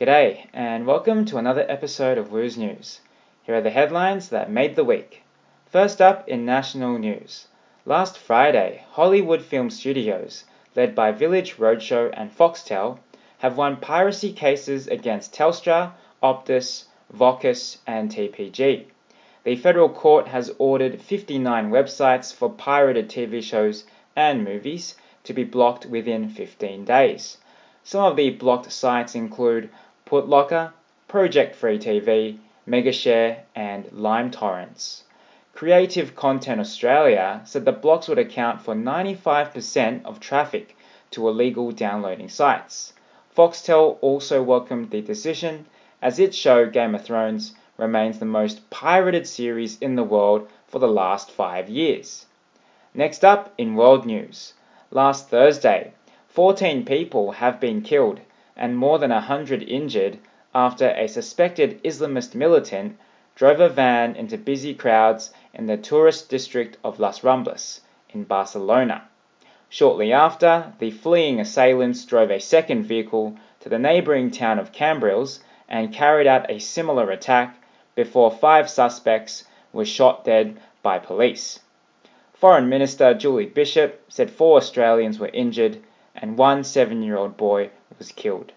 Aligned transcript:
G'day, 0.00 0.46
and 0.54 0.86
welcome 0.86 1.26
to 1.26 1.36
another 1.36 1.66
episode 1.68 2.16
of 2.16 2.32
Woo's 2.32 2.56
News. 2.56 3.02
Here 3.42 3.56
are 3.56 3.60
the 3.60 3.68
headlines 3.68 4.30
that 4.30 4.50
made 4.50 4.74
the 4.74 4.82
week. 4.82 5.24
First 5.66 6.00
up 6.00 6.26
in 6.26 6.46
national 6.46 6.96
news. 6.96 7.48
Last 7.84 8.16
Friday, 8.16 8.82
Hollywood 8.92 9.42
Film 9.42 9.68
Studios, 9.68 10.44
led 10.74 10.94
by 10.94 11.12
Village 11.12 11.58
Roadshow 11.58 12.14
and 12.16 12.34
Foxtel, 12.34 12.98
have 13.40 13.58
won 13.58 13.76
piracy 13.76 14.32
cases 14.32 14.88
against 14.88 15.34
Telstra, 15.34 15.92
Optus, 16.22 16.84
Vocus, 17.12 17.76
and 17.86 18.10
TPG. 18.10 18.86
The 19.44 19.56
federal 19.56 19.90
court 19.90 20.28
has 20.28 20.50
ordered 20.56 21.02
59 21.02 21.70
websites 21.70 22.34
for 22.34 22.48
pirated 22.48 23.10
TV 23.10 23.42
shows 23.42 23.84
and 24.16 24.44
movies 24.44 24.94
to 25.24 25.34
be 25.34 25.44
blocked 25.44 25.84
within 25.84 26.30
15 26.30 26.86
days. 26.86 27.36
Some 27.82 28.04
of 28.04 28.16
the 28.16 28.30
blocked 28.30 28.72
sites 28.72 29.14
include 29.14 29.68
Putlocker, 30.10 30.72
Project 31.06 31.54
Free 31.54 31.78
TV, 31.78 32.36
Megashare, 32.66 33.42
and 33.54 33.88
Lime 33.92 34.32
Torrents. 34.32 35.04
Creative 35.54 36.16
Content 36.16 36.60
Australia 36.60 37.42
said 37.44 37.64
the 37.64 37.70
blocks 37.70 38.08
would 38.08 38.18
account 38.18 38.60
for 38.60 38.74
95% 38.74 40.04
of 40.04 40.18
traffic 40.18 40.76
to 41.12 41.28
illegal 41.28 41.70
downloading 41.70 42.28
sites. 42.28 42.92
Foxtel 43.36 43.98
also 44.00 44.42
welcomed 44.42 44.90
the 44.90 45.00
decision, 45.00 45.66
as 46.02 46.18
its 46.18 46.36
show 46.36 46.66
Game 46.66 46.96
of 46.96 47.04
Thrones 47.04 47.54
remains 47.76 48.18
the 48.18 48.24
most 48.24 48.68
pirated 48.68 49.28
series 49.28 49.78
in 49.78 49.94
the 49.94 50.02
world 50.02 50.48
for 50.66 50.80
the 50.80 50.88
last 50.88 51.30
five 51.30 51.68
years. 51.68 52.26
Next 52.94 53.24
up 53.24 53.54
in 53.56 53.76
world 53.76 54.04
news. 54.04 54.54
Last 54.90 55.28
Thursday, 55.28 55.92
14 56.26 56.84
people 56.84 57.30
have 57.30 57.60
been 57.60 57.80
killed 57.80 58.20
and 58.60 58.76
more 58.76 58.98
than 58.98 59.10
100 59.10 59.62
injured 59.62 60.18
after 60.54 60.90
a 60.90 61.08
suspected 61.08 61.82
Islamist 61.82 62.34
militant 62.34 62.98
drove 63.34 63.58
a 63.58 63.70
van 63.70 64.14
into 64.14 64.36
busy 64.36 64.74
crowds 64.74 65.32
in 65.54 65.66
the 65.66 65.78
tourist 65.78 66.28
district 66.28 66.76
of 66.84 67.00
Las 67.00 67.20
Ramblas 67.22 67.80
in 68.10 68.24
Barcelona. 68.24 69.08
Shortly 69.70 70.12
after, 70.12 70.74
the 70.78 70.90
fleeing 70.90 71.40
assailants 71.40 72.04
drove 72.04 72.30
a 72.30 72.38
second 72.38 72.84
vehicle 72.84 73.36
to 73.60 73.70
the 73.70 73.78
neighbouring 73.78 74.30
town 74.30 74.58
of 74.58 74.72
Cambrils 74.72 75.40
and 75.66 75.94
carried 75.94 76.26
out 76.26 76.50
a 76.50 76.58
similar 76.58 77.10
attack 77.10 77.56
before 77.94 78.30
five 78.30 78.68
suspects 78.68 79.44
were 79.72 79.86
shot 79.86 80.24
dead 80.24 80.60
by 80.82 80.98
police. 80.98 81.60
Foreign 82.34 82.68
Minister 82.68 83.14
Julie 83.14 83.46
Bishop 83.46 84.04
said 84.08 84.30
four 84.30 84.56
Australians 84.58 85.18
were 85.18 85.30
injured 85.32 85.78
and 86.14 86.36
one 86.36 86.64
seven 86.64 87.02
year 87.02 87.16
old 87.16 87.36
boy 87.36 87.70
was 87.98 88.12
killed. 88.12 88.52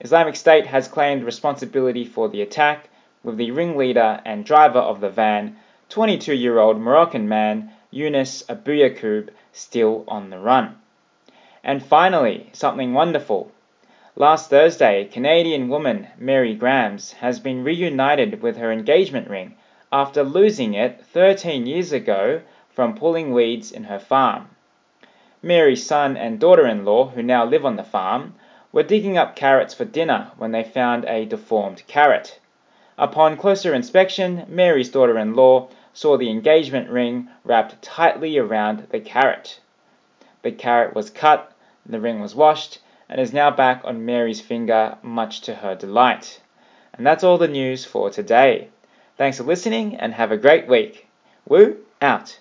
Islamic 0.00 0.34
State 0.34 0.66
has 0.66 0.88
claimed 0.88 1.22
responsibility 1.22 2.04
for 2.04 2.28
the 2.28 2.42
attack, 2.42 2.88
with 3.22 3.36
the 3.36 3.52
ringleader 3.52 4.20
and 4.24 4.44
driver 4.44 4.80
of 4.80 5.00
the 5.00 5.08
van, 5.08 5.56
22 5.88 6.34
year 6.34 6.58
old 6.58 6.80
Moroccan 6.80 7.28
man 7.28 7.70
Yunus 7.92 8.42
Abuyakub, 8.48 9.28
still 9.52 10.04
on 10.08 10.30
the 10.30 10.38
run. 10.38 10.74
And 11.62 11.80
finally, 11.80 12.50
something 12.52 12.92
wonderful. 12.92 13.52
Last 14.16 14.50
Thursday, 14.50 15.04
Canadian 15.04 15.68
woman 15.68 16.08
Mary 16.18 16.54
Grams 16.54 17.12
has 17.12 17.38
been 17.38 17.62
reunited 17.62 18.42
with 18.42 18.56
her 18.56 18.72
engagement 18.72 19.30
ring 19.30 19.54
after 19.92 20.24
losing 20.24 20.74
it 20.74 21.04
13 21.06 21.66
years 21.66 21.92
ago 21.92 22.40
from 22.68 22.96
pulling 22.96 23.32
weeds 23.32 23.70
in 23.70 23.84
her 23.84 24.00
farm. 24.00 24.48
Mary's 25.40 25.86
son 25.86 26.16
and 26.16 26.40
daughter 26.40 26.66
in 26.66 26.84
law, 26.84 27.10
who 27.10 27.22
now 27.22 27.44
live 27.44 27.64
on 27.64 27.76
the 27.76 27.84
farm, 27.84 28.34
were 28.74 28.82
digging 28.82 29.16
up 29.16 29.36
carrots 29.36 29.72
for 29.72 29.84
dinner 29.84 30.32
when 30.36 30.50
they 30.50 30.64
found 30.64 31.04
a 31.04 31.24
deformed 31.24 31.80
carrot. 31.86 32.40
Upon 32.98 33.36
closer 33.36 33.72
inspection, 33.72 34.44
Mary's 34.48 34.88
daughter 34.88 35.16
in 35.16 35.36
law 35.36 35.68
saw 35.92 36.16
the 36.16 36.28
engagement 36.28 36.90
ring 36.90 37.28
wrapped 37.44 37.80
tightly 37.80 38.36
around 38.36 38.88
the 38.90 38.98
carrot. 38.98 39.60
The 40.42 40.50
carrot 40.50 40.92
was 40.92 41.08
cut, 41.08 41.52
the 41.86 42.00
ring 42.00 42.20
was 42.20 42.34
washed, 42.34 42.80
and 43.08 43.20
is 43.20 43.32
now 43.32 43.52
back 43.52 43.82
on 43.84 44.04
Mary's 44.04 44.40
finger, 44.40 44.98
much 45.02 45.42
to 45.42 45.54
her 45.54 45.76
delight. 45.76 46.40
And 46.94 47.06
that's 47.06 47.22
all 47.22 47.38
the 47.38 47.46
news 47.46 47.84
for 47.84 48.10
today. 48.10 48.70
Thanks 49.16 49.38
for 49.38 49.44
listening 49.44 49.94
and 49.94 50.14
have 50.14 50.32
a 50.32 50.36
great 50.36 50.66
week. 50.66 51.06
Woo 51.46 51.76
out! 52.02 52.40